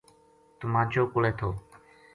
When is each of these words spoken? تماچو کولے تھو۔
تماچو 0.59 1.03
کولے 1.11 1.31
تھو۔ 1.37 1.49